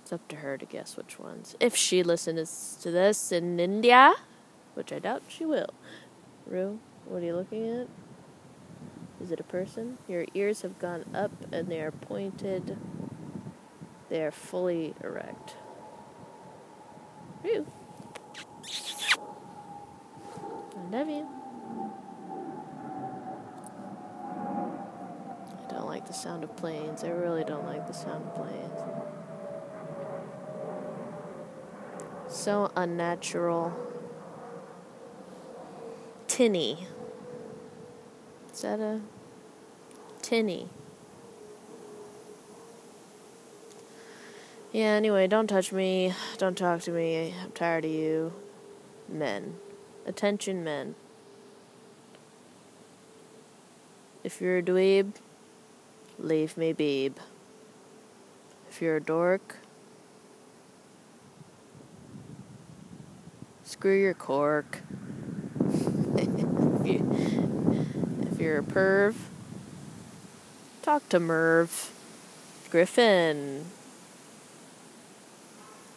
It's 0.03 0.13
up 0.13 0.27
to 0.27 0.36
her 0.36 0.56
to 0.60 0.65
guess 0.68 0.96
which 0.96 1.18
ones. 1.18 1.56
If 1.60 1.75
she 1.75 2.03
listens 2.03 2.77
to 2.84 2.91
this 2.91 3.32
in 3.32 3.60
India, 3.60 4.13
which 4.75 4.94
I 4.94 5.00
doubt 5.00 5.24
she 5.27 5.46
will. 5.46 5.74
Rue, 6.46 6.80
what 7.06 7.24
are 7.24 7.25
you 7.25 7.36
looking 7.36 7.68
at? 7.68 7.88
Is 9.22 9.32
it 9.32 9.40
a 9.40 9.44
person? 9.44 10.00
Your 10.08 10.25
ears 10.34 10.63
have 10.63 10.80
gone 10.80 11.06
up 11.13 11.32
and 11.51 11.68
they 11.68 11.80
are 11.82 11.92
pointed. 11.92 12.75
They 14.10 14.24
are 14.24 14.32
fully 14.32 14.96
erect. 15.04 15.56
Woo. 17.44 17.68
I 20.75 20.90
love 20.92 21.08
you. 21.08 21.28
I 25.54 25.72
don't 25.72 25.86
like 25.86 26.08
the 26.08 26.13
sound 26.13 26.44
of 26.44 26.56
planes. 26.58 27.04
I 27.04 27.10
really 27.10 27.44
don't 27.44 27.66
like 27.66 27.86
the 27.86 27.94
sound 27.94 28.25
of 28.25 28.36
planes. 28.36 28.82
So 32.28 32.72
unnatural. 32.75 33.72
Tinny. 36.28 36.88
Is 38.62 38.63
that 38.63 38.80
a 38.80 39.01
tinny? 40.22 40.70
Yeah, 44.72 44.84
anyway, 44.84 45.25
don't 45.25 45.48
touch 45.48 45.72
me. 45.72 46.13
Don't 46.38 46.56
talk 46.56 46.82
to 46.82 46.91
me. 46.91 47.34
I'm 47.41 47.53
tired 47.53 47.86
of 47.86 47.89
you. 47.89 48.34
Men. 49.10 49.56
Attention, 50.06 50.63
men. 50.63 50.94
If 54.24 54.39
you're 54.39 54.60
a 54.60 54.62
dweeb, 54.62 55.13
leave 56.20 56.56
me 56.56 56.72
beeb. 56.72 57.13
If 58.70 58.80
you're 58.80 58.98
a 58.98 59.03
dork, 59.03 59.58
screw 63.63 64.00
your 64.00 64.13
cork. 64.13 64.82
if, 66.15 66.86
you, 66.86 67.91
if 68.31 68.31
you're 68.42 68.60
a 68.60 68.64
perv, 68.64 69.16
talk 70.82 71.08
to 71.10 71.20
Merv. 71.20 71.92
Griffin. 72.72 73.66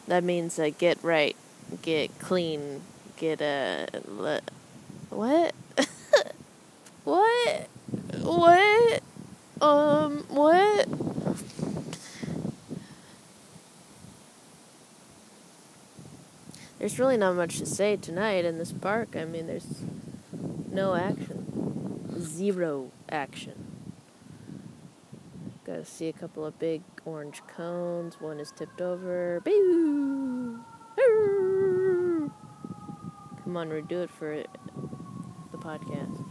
That 0.09 0.25
means 0.25 0.59
uh, 0.59 0.71
get 0.77 0.99
right, 1.03 1.37
get 1.83 2.19
clean, 2.19 2.83
get 3.17 3.41
a. 3.41 3.87
Uh, 4.21 4.41
what? 5.11 5.55
what? 7.05 7.69
What? 8.21 9.03
Um, 9.63 10.25
what? 10.29 10.89
There's 16.81 16.99
really 16.99 17.17
not 17.17 17.37
much 17.37 17.59
to 17.59 17.67
say 17.67 17.97
tonight 17.97 18.45
in 18.45 18.59
this 18.59 18.73
park. 18.73 19.17
I 19.17 19.25
mean, 19.25 19.47
there's 19.47 19.83
no 20.71 20.97
action. 20.97 21.44
Zero 22.25 22.90
action. 23.11 23.66
Gotta 25.64 25.85
see 25.85 26.09
a 26.09 26.12
couple 26.12 26.45
of 26.45 26.59
big 26.59 26.83
orange 27.04 27.43
cones. 27.47 28.21
One 28.21 28.40
is 28.40 28.50
tipped 28.50 28.81
over. 28.81 29.40
Come 33.45 33.57
on, 33.57 33.69
redo 33.69 34.02
it 34.02 34.11
for 34.11 34.43
the 35.52 35.59
podcast. 35.59 36.25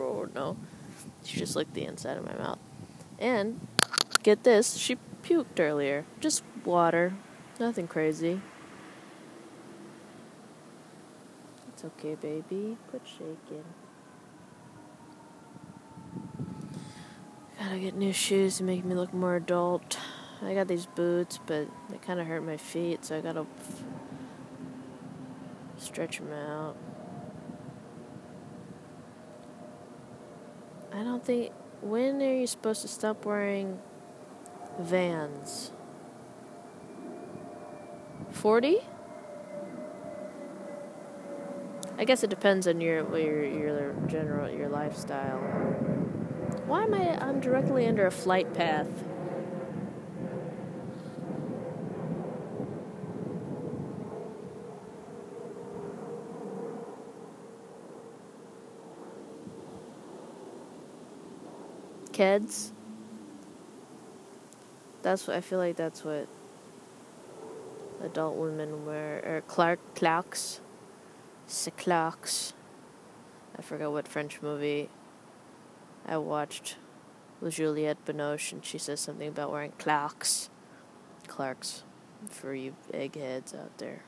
Oh 0.00 0.28
no. 0.34 0.56
She 1.24 1.38
just 1.38 1.56
licked 1.56 1.74
the 1.74 1.84
inside 1.84 2.16
of 2.18 2.24
my 2.24 2.34
mouth. 2.34 2.58
And, 3.18 3.66
get 4.22 4.44
this, 4.44 4.74
she 4.76 4.96
puked 5.22 5.58
earlier. 5.58 6.04
Just 6.20 6.42
water. 6.64 7.14
Nothing 7.62 7.86
crazy. 7.86 8.40
It's 11.68 11.84
okay, 11.84 12.16
baby. 12.16 12.76
Quit 12.90 13.02
shaking. 13.06 13.62
Gotta 17.56 17.78
get 17.78 17.94
new 17.94 18.12
shoes 18.12 18.56
to 18.56 18.64
make 18.64 18.84
me 18.84 18.96
look 18.96 19.14
more 19.14 19.36
adult. 19.36 19.96
I 20.42 20.54
got 20.54 20.66
these 20.66 20.86
boots, 20.86 21.38
but 21.46 21.68
they 21.88 21.98
kind 21.98 22.18
of 22.18 22.26
hurt 22.26 22.44
my 22.44 22.56
feet, 22.56 23.04
so 23.04 23.18
I 23.18 23.20
gotta 23.20 23.46
stretch 25.76 26.18
them 26.18 26.32
out. 26.32 26.76
I 30.92 31.04
don't 31.04 31.24
think. 31.24 31.52
When 31.80 32.20
are 32.22 32.34
you 32.34 32.48
supposed 32.48 32.82
to 32.82 32.88
stop 32.88 33.24
wearing 33.24 33.78
vans? 34.80 35.70
40? 38.32 38.78
I 41.98 42.04
guess 42.04 42.24
it 42.24 42.30
depends 42.30 42.66
on 42.66 42.80
your 42.80 43.16
your 43.16 43.44
your 43.44 43.94
general 44.08 44.50
your 44.50 44.68
lifestyle. 44.68 45.38
Why 46.66 46.84
am 46.84 46.94
I 46.94 47.16
I'm 47.22 47.40
directly 47.40 47.86
under 47.86 48.06
a 48.06 48.10
flight 48.10 48.52
path? 48.54 48.88
Kids. 62.12 62.72
That's 65.02 65.26
what 65.26 65.36
I 65.36 65.40
feel 65.40 65.58
like 65.58 65.76
that's 65.76 66.04
what 66.04 66.28
adult 68.02 68.36
women 68.36 68.84
wear 68.84 69.22
or 69.24 69.42
Clark 69.46 69.78
Clarks. 69.94 70.60
Clarks. 71.76 72.54
I 73.56 73.62
forgot 73.62 73.92
what 73.92 74.08
French 74.08 74.40
movie 74.42 74.88
I 76.06 76.16
watched 76.16 76.76
with 77.40 77.54
Juliette 77.54 78.04
Binoche 78.04 78.52
and 78.52 78.64
she 78.64 78.78
says 78.78 79.00
something 79.00 79.28
about 79.28 79.52
wearing 79.52 79.72
Clarks. 79.78 80.50
Clarks. 81.26 81.84
For 82.30 82.54
you 82.54 82.74
eggheads 82.94 83.54
out 83.54 83.76
there. 83.78 84.02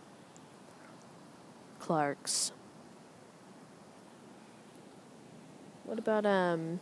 Clarks. 1.81 2.53
What 5.85 5.99
about 5.99 6.25
um 6.25 6.81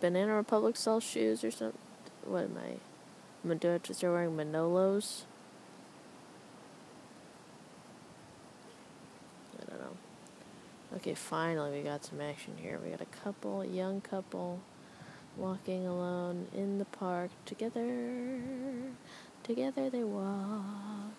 Banana 0.00 0.34
Republic 0.34 0.76
sell 0.76 1.00
shoes 1.00 1.42
or 1.42 1.50
something? 1.50 1.78
What 2.24 2.44
am 2.44 2.58
I? 2.58 2.85
It 3.48 3.84
to 3.84 3.94
start 3.94 4.12
wearing 4.12 4.36
Manolos. 4.36 5.22
I 9.56 9.70
don't 9.70 9.80
know. 9.80 9.96
Okay, 10.96 11.14
finally 11.14 11.70
we 11.70 11.82
got 11.84 12.04
some 12.04 12.20
action 12.20 12.54
here. 12.60 12.80
We 12.82 12.90
got 12.90 13.00
a 13.00 13.04
couple, 13.04 13.62
a 13.62 13.66
young 13.66 14.00
couple, 14.00 14.58
walking 15.36 15.86
alone 15.86 16.48
in 16.56 16.78
the 16.78 16.86
park 16.86 17.30
together. 17.44 18.40
Together 19.44 19.90
they 19.90 20.02
walk. 20.02 21.14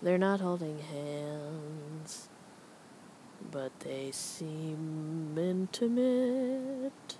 They're 0.00 0.18
not 0.18 0.40
holding 0.40 0.78
hands, 0.78 2.28
but 3.50 3.72
they 3.80 4.12
seem 4.12 5.36
intimate. 5.36 7.16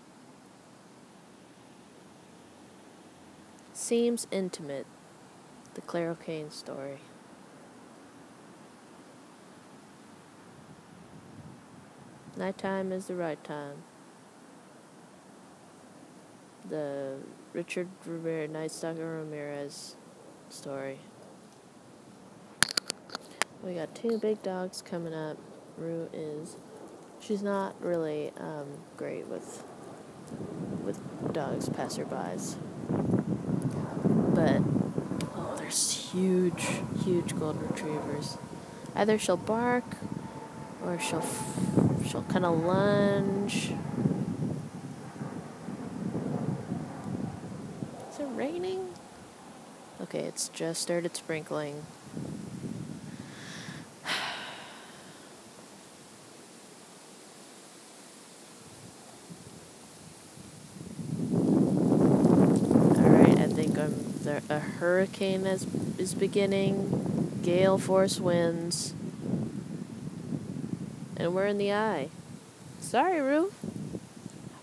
Seems 3.86 4.26
intimate. 4.32 4.84
The 5.74 5.80
Claire 5.80 6.10
O'Kane 6.10 6.50
story. 6.50 6.98
Nighttime 12.36 12.90
is 12.90 13.06
the 13.06 13.14
right 13.14 13.44
time. 13.44 13.84
The 16.68 17.18
Richard 17.52 17.86
Ramirez, 18.04 18.50
Night 18.50 18.72
Stalker 18.72 19.18
Ramirez 19.18 19.94
story. 20.48 20.98
We 23.62 23.74
got 23.74 23.94
two 23.94 24.18
big 24.18 24.42
dogs 24.42 24.82
coming 24.82 25.14
up. 25.14 25.36
Rue 25.78 26.08
is, 26.12 26.56
she's 27.20 27.44
not 27.44 27.80
really 27.80 28.32
um, 28.40 28.66
great 28.96 29.28
with 29.28 29.62
with 30.82 30.98
dogs, 31.32 31.68
passerbys. 31.68 32.56
But 34.36 34.60
oh, 35.34 35.54
there's 35.56 36.10
huge, 36.12 36.66
huge 37.02 37.34
golden 37.38 37.66
retrievers. 37.68 38.36
Either 38.94 39.16
she'll 39.18 39.38
bark, 39.38 39.84
or 40.84 40.98
she'll 41.00 41.20
f- 41.20 42.06
she'll 42.06 42.22
kind 42.24 42.44
of 42.44 42.62
lunge. 42.62 43.72
Is 48.12 48.20
it 48.20 48.26
raining? 48.34 48.92
Okay, 50.02 50.20
it's 50.20 50.48
just 50.48 50.82
started 50.82 51.16
sprinkling. 51.16 51.82
Alright, 62.98 63.38
I 63.38 63.46
think 63.48 63.78
I'm 63.78 63.94
there. 64.22 64.25
A, 64.36 64.42
a 64.50 64.58
hurricane 64.58 65.46
is, 65.46 65.66
is 65.98 66.14
beginning, 66.14 67.40
gale 67.42 67.78
force 67.78 68.20
winds, 68.20 68.92
and 71.16 71.34
we're 71.34 71.46
in 71.46 71.56
the 71.56 71.72
eye. 71.72 72.10
Sorry, 72.80 73.22
Rue. 73.22 73.50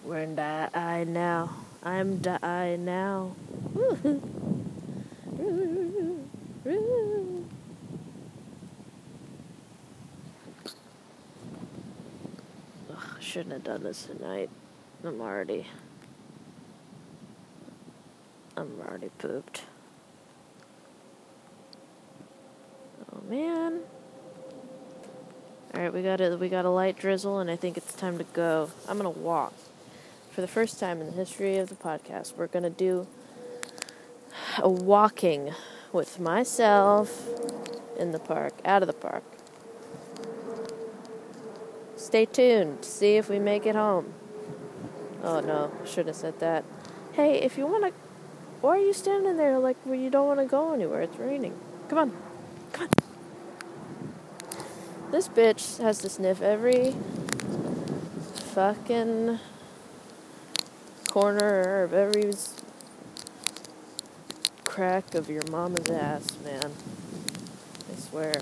We're 0.04 0.20
in 0.20 0.36
the 0.36 0.70
eye 0.76 1.06
now. 1.06 1.56
I'm 1.82 2.22
the 2.22 2.44
eye 2.46 2.76
now. 2.76 3.36
Ugh, 12.92 13.18
shouldn't 13.20 13.54
have 13.54 13.64
done 13.64 13.82
this 13.82 14.04
tonight. 14.04 14.52
I'm 15.04 15.20
already. 15.20 15.66
I'm 18.56 18.80
already 18.88 19.10
pooped. 19.18 19.64
Oh 23.12 23.22
man. 23.28 23.82
Alright, 25.74 25.94
we 25.94 26.04
got 26.04 26.22
a 26.22 26.38
we 26.38 26.50
got 26.50 26.66
a 26.66 26.70
light 26.70 26.98
drizzle 26.98 27.40
and 27.40 27.50
I 27.50 27.56
think 27.56 27.78
it's 27.78 27.94
time 27.94 28.18
to 28.20 28.24
go. 28.24 28.70
I'm 28.88 28.98
gonna 28.98 29.10
walk. 29.10 29.54
For 30.32 30.42
the 30.42 30.48
first 30.48 30.80
time 30.80 31.02
in 31.02 31.08
the 31.08 31.14
history 31.14 31.58
of 31.58 31.70
the 31.70 31.76
podcast, 31.76 32.38
we're 32.38 32.48
gonna 32.48 32.70
do 32.70 33.08
a 34.60 34.70
walking 34.70 35.52
with 35.92 36.20
myself 36.20 37.28
in 37.98 38.12
the 38.12 38.20
park, 38.20 38.54
out 38.66 38.84
of 38.84 38.88
the 38.88 38.94
park. 38.94 39.24
Stay 41.96 42.26
tuned, 42.26 42.86
see 42.86 43.16
if 43.16 43.30
we 43.30 43.40
make 43.40 43.66
it 43.66 43.76
home. 43.76 44.14
Oh 45.24 45.40
no, 45.40 45.72
should 45.86 46.08
have 46.08 46.16
said 46.16 46.40
that. 46.40 46.64
Hey, 47.14 47.42
if 47.42 47.58
you 47.58 47.66
wanna 47.66 47.92
why 48.64 48.78
are 48.78 48.82
you 48.82 48.94
standing 48.94 49.36
there 49.36 49.60
like 49.60 49.76
where 49.84 50.00
you 50.00 50.10
don't 50.10 50.26
wanna 50.26 50.46
go 50.46 50.74
anywhere? 50.74 51.02
It's 51.02 51.18
raining. 51.18 51.54
Come 51.90 51.98
on. 51.98 52.18
Come 52.72 52.88
on. 52.88 52.92
This 55.12 55.28
bitch 55.28 55.82
has 55.82 55.98
to 55.98 56.08
sniff 56.08 56.42
every 56.42 56.96
fucking 58.54 59.40
corner 61.10 61.84
of 61.84 61.94
every 61.94 62.32
crack 64.64 65.14
of 65.14 65.30
your 65.30 65.44
mama's 65.52 65.90
ass, 65.90 66.38
man. 66.42 66.72
I 67.92 68.00
swear. 68.00 68.42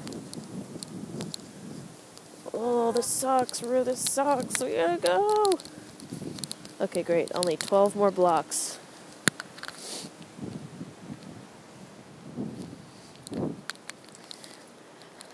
Oh, 2.53 2.91
this 2.91 3.07
sucks, 3.07 3.63
Rue, 3.63 3.83
this 3.83 3.99
sucks. 3.99 4.61
We 4.61 4.75
gotta 4.75 5.01
go. 5.01 5.57
Okay, 6.79 7.01
great. 7.01 7.31
Only 7.33 7.57
12 7.57 7.95
more 7.95 8.11
blocks. 8.11 8.77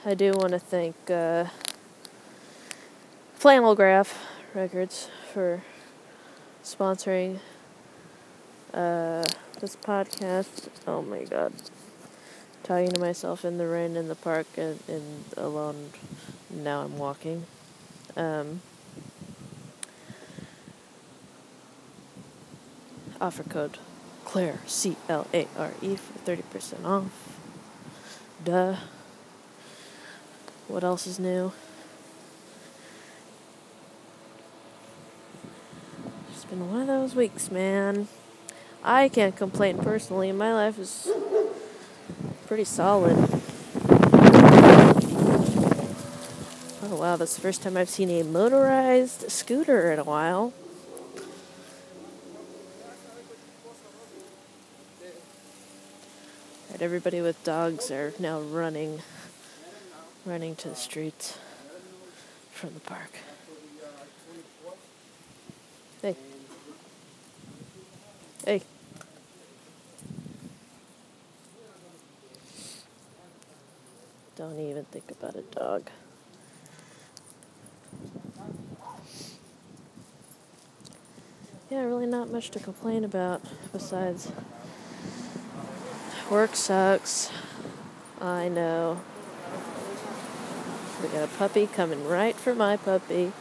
I 0.08 0.14
do 0.14 0.32
want 0.32 0.52
to 0.52 0.60
thank 0.60 0.96
uh, 1.12 1.48
Flannel 3.34 3.76
Graph 3.76 4.18
Records 4.54 5.10
for 5.34 5.64
sponsoring 6.64 7.40
uh, 8.74 9.26
this 9.60 9.76
podcast. 9.76 10.70
Oh 10.88 11.02
my 11.02 11.26
god. 11.26 11.52
Talking 12.64 12.92
to 12.92 13.02
myself 13.02 13.44
in 13.44 13.58
the 13.58 13.68
rain 13.68 13.98
in 13.98 14.08
the 14.08 14.16
park 14.16 14.48
and, 14.56 14.80
and 14.88 15.26
alone. 15.36 15.90
Now 16.50 16.84
I'm 16.84 16.98
walking. 16.98 17.46
Um, 18.16 18.62
offer 23.20 23.44
code 23.44 23.78
Claire 24.24 24.60
C 24.68 24.96
L 25.10 25.28
A 25.34 25.50
R 25.58 25.74
E 25.82 25.98
for 25.98 26.18
thirty 26.20 26.44
percent 26.44 26.86
off. 26.86 27.38
Duh. 28.46 28.78
What 30.68 30.84
else 30.84 31.08
is 31.08 31.18
new? 31.18 31.54
It's 36.32 36.44
been 36.46 36.70
one 36.70 36.82
of 36.82 36.88
those 36.88 37.16
weeks, 37.16 37.50
man. 37.50 38.10
I 38.84 39.08
can't 39.08 39.36
complain 39.36 39.78
personally. 39.78 40.32
My 40.34 40.54
life 40.54 40.78
is 40.78 41.10
pretty 42.48 42.66
solid. 42.66 43.18
Oh 46.84 46.98
wow, 47.00 47.16
that's 47.16 47.36
the 47.36 47.42
first 47.42 47.64
time 47.64 47.78
I've 47.78 47.90
seen 47.90 48.10
a 48.10 48.24
motorized 48.24 49.32
scooter 49.32 49.92
in 49.92 50.00
a 50.00 50.04
while. 50.04 50.54
Everybody 56.80 57.22
with 57.22 57.44
dogs 57.44 57.90
are 57.90 58.14
now 58.20 58.40
running 58.40 59.02
running 60.28 60.58
to 60.58 60.68
the 60.68 60.76
streets 60.76 61.38
from 62.52 62.74
the 62.74 62.82
park. 62.82 63.12
Hey. 66.02 66.16
Hey. 68.44 68.62
Don't 74.36 74.60
even 74.60 74.84
think 74.86 75.10
about 75.12 75.36
a 75.36 75.42
dog. 75.44 75.90
Yeah, 81.72 81.84
really 81.84 82.06
not 82.06 82.30
much 82.30 82.52
to 82.52 82.60
complain 82.60 83.06
about 83.06 83.42
besides 83.72 84.30
work 86.30 86.56
sucks. 86.56 87.32
I 88.22 88.50
know. 88.50 89.00
We 91.02 91.10
got 91.10 91.24
a 91.24 91.28
puppy 91.28 91.68
coming 91.68 92.08
right 92.08 92.36
for 92.36 92.56
my 92.56 92.78
puppy. 92.78 93.32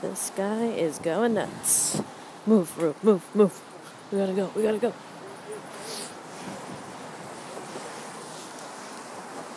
This 0.00 0.30
guy 0.36 0.66
is 0.66 0.98
going 0.98 1.34
nuts. 1.34 2.00
Move, 2.46 2.78
Rue, 2.78 2.94
move, 3.02 3.24
move. 3.34 3.60
We 4.12 4.18
gotta 4.18 4.32
go, 4.32 4.50
we 4.54 4.62
gotta 4.62 4.78
go. 4.78 4.94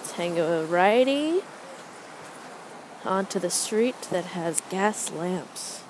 Tango 0.07 0.65
righty 0.65 1.41
onto 3.05 3.39
the 3.39 3.49
street 3.49 4.01
that 4.11 4.25
has 4.25 4.61
gas 4.69 5.11
lamps. 5.11 5.83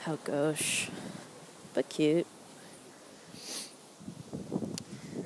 How 0.00 0.16
gauche, 0.24 0.88
but 1.74 1.88
cute. 1.88 2.26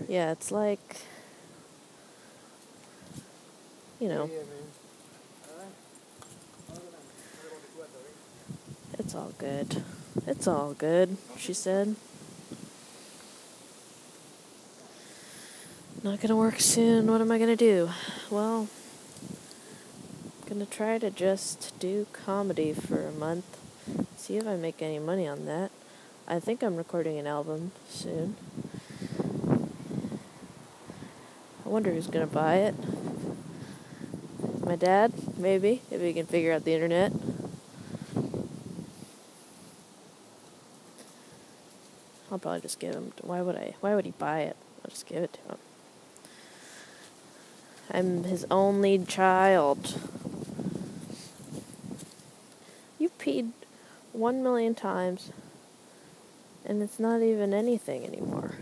Yeah, 0.08 0.32
it's 0.32 0.50
like, 0.50 1.02
you 4.00 4.08
know, 4.08 4.30
it's 8.98 9.14
all 9.14 9.32
good. 9.38 9.82
It's 10.26 10.48
all 10.48 10.72
good, 10.72 11.16
she 11.36 11.52
said. 11.52 11.94
Not 16.02 16.20
gonna 16.20 16.36
work 16.36 16.60
soon. 16.60 17.10
What 17.10 17.20
am 17.20 17.30
I 17.30 17.38
gonna 17.38 17.56
do? 17.56 17.90
Well, 18.30 18.68
I'm 20.42 20.48
gonna 20.48 20.64
try 20.64 20.98
to 20.98 21.10
just 21.10 21.78
do 21.78 22.06
comedy 22.14 22.72
for 22.72 23.06
a 23.06 23.12
month. 23.12 23.58
See 24.16 24.38
if 24.38 24.46
I 24.46 24.56
make 24.56 24.80
any 24.80 24.98
money 24.98 25.28
on 25.28 25.44
that. 25.44 25.70
I 26.26 26.40
think 26.40 26.62
I'm 26.62 26.76
recording 26.76 27.18
an 27.18 27.26
album 27.26 27.72
soon. 27.90 28.36
I 31.66 31.68
wonder 31.68 31.92
who's 31.92 32.06
gonna 32.06 32.26
buy 32.26 32.56
it. 32.56 32.74
My 34.70 34.76
dad, 34.76 35.12
maybe, 35.36 35.82
if 35.90 36.00
he 36.00 36.12
can 36.12 36.26
figure 36.26 36.52
out 36.52 36.64
the 36.64 36.72
internet. 36.72 37.10
I'll 42.30 42.38
probably 42.38 42.60
just 42.60 42.78
give 42.78 42.94
him. 42.94 43.12
Why 43.22 43.42
would 43.42 43.56
I? 43.56 43.74
Why 43.80 43.96
would 43.96 44.04
he 44.04 44.12
buy 44.12 44.42
it? 44.42 44.56
I'll 44.84 44.90
just 44.90 45.08
give 45.08 45.24
it 45.24 45.32
to 45.32 45.40
him. 45.40 45.58
I'm 47.90 48.22
his 48.22 48.46
only 48.48 48.96
child. 49.00 49.98
You 53.00 53.10
peed 53.18 53.50
one 54.12 54.40
million 54.40 54.76
times, 54.76 55.32
and 56.64 56.80
it's 56.80 57.00
not 57.00 57.22
even 57.22 57.52
anything 57.52 58.04
anymore. 58.04 58.54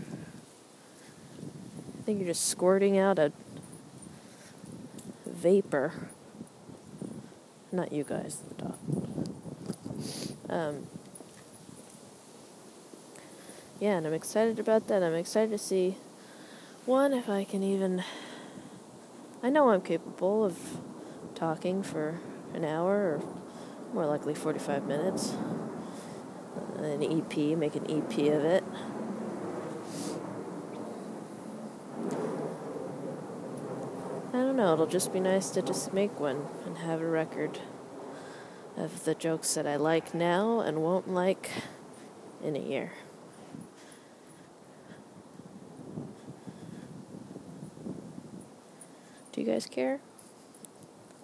I 1.99 2.01
think 2.01 2.17
you're 2.17 2.29
just 2.29 2.47
squirting 2.47 2.97
out 2.97 3.19
a 3.19 3.31
vapor. 5.39 5.93
Not 7.71 7.91
you 7.91 8.03
guys, 8.03 8.41
the 8.47 8.55
dog. 8.55 8.77
Um, 10.49 10.87
yeah, 13.79 13.97
and 13.97 14.07
I'm 14.07 14.13
excited 14.13 14.59
about 14.59 14.87
that. 14.87 15.03
I'm 15.03 15.13
excited 15.13 15.51
to 15.51 15.57
see, 15.57 15.95
one, 16.85 17.13
if 17.13 17.29
I 17.29 17.43
can 17.43 17.63
even. 17.63 18.03
I 19.41 19.49
know 19.49 19.69
I'm 19.69 19.81
capable 19.81 20.43
of 20.43 20.57
talking 21.35 21.81
for 21.83 22.19
an 22.53 22.65
hour 22.65 22.93
or 22.93 23.21
more 23.93 24.05
likely 24.05 24.33
45 24.33 24.85
minutes. 24.85 25.33
An 26.77 27.03
EP, 27.03 27.57
make 27.57 27.75
an 27.75 27.89
EP 27.89 28.11
of 28.33 28.43
it. 28.43 28.63
Know, 34.59 34.73
it'll 34.73 34.87
just 34.87 35.13
be 35.13 35.21
nice 35.21 35.49
to 35.51 35.61
just 35.61 35.93
make 35.93 36.19
one 36.19 36.45
and 36.65 36.79
have 36.79 37.01
a 37.01 37.07
record 37.07 37.59
of 38.75 39.05
the 39.05 39.15
jokes 39.15 39.53
that 39.53 39.65
I 39.65 39.77
like 39.77 40.13
now 40.13 40.59
and 40.59 40.81
won't 40.81 41.09
like 41.09 41.49
in 42.43 42.57
a 42.57 42.59
year. 42.59 42.91
Do 49.31 49.39
you 49.39 49.47
guys 49.47 49.65
care? 49.65 50.01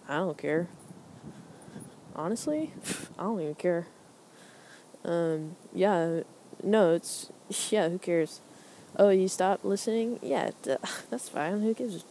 I 0.07 0.15
don't 0.15 0.37
care. 0.37 0.69
Honestly, 2.15 2.71
I 3.19 3.23
don't 3.23 3.41
even 3.41 3.55
care. 3.55 3.87
Um, 5.03 5.57
yeah, 5.73 6.21
no, 6.63 6.93
it's, 6.93 7.31
yeah, 7.69 7.89
who 7.89 7.99
cares? 7.99 8.39
Oh, 8.97 9.09
you 9.09 9.27
stopped 9.27 9.65
listening? 9.65 10.19
Yeah, 10.21 10.51
that's 11.09 11.27
fine. 11.27 11.61
Who 11.61 11.73
gives? 11.73 12.05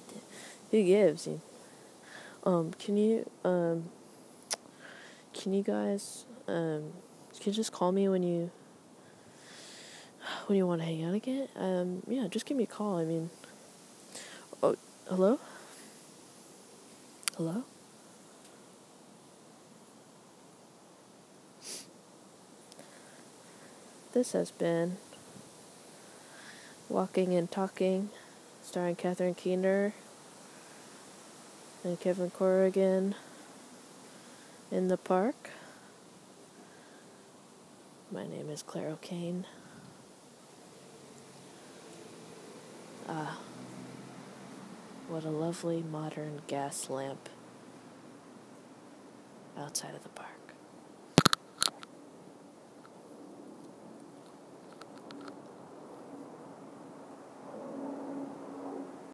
Who 0.75 0.83
gives? 0.83 1.29
Um, 2.43 2.73
can 2.73 2.97
you, 2.97 3.31
um, 3.45 3.91
can 5.33 5.55
you 5.55 5.63
guys, 5.63 6.25
um, 6.49 6.91
can 7.39 7.45
you 7.45 7.53
just 7.53 7.71
call 7.71 7.93
me 7.93 8.09
when 8.09 8.25
you, 8.25 8.51
when 10.47 10.59
you 10.59 10.67
want 10.67 10.81
to 10.81 10.85
hang 10.85 11.05
out 11.05 11.15
again? 11.15 11.47
Um, 11.55 12.03
yeah, 12.09 12.27
just 12.27 12.45
give 12.45 12.57
me 12.57 12.65
a 12.65 12.67
call. 12.67 12.97
I 12.97 13.05
mean, 13.05 13.31
oh, 14.65 14.75
hello? 15.07 15.39
Hello? 17.37 17.63
This 24.13 24.33
has 24.33 24.51
been 24.51 24.97
Walking 26.89 27.33
and 27.33 27.49
Talking, 27.49 28.11
starring 28.61 28.97
Catherine 28.97 29.37
Keener 29.37 29.95
and 31.85 32.01
Kevin 32.01 32.31
Corrigan 32.31 33.14
in 34.70 34.88
the 34.88 34.97
park. 34.97 35.51
My 38.11 38.27
name 38.27 38.49
is 38.49 38.62
Claire 38.62 38.88
O'Kane. 38.88 39.44
Ah, 43.07 43.38
what 45.09 45.25
a 45.25 45.31
lovely 45.31 45.83
modern 45.83 46.40
gas 46.47 46.88
lamp 46.88 47.29
outside 49.59 49.94
of 49.94 50.03
the 50.03 50.09
park. 50.09 50.34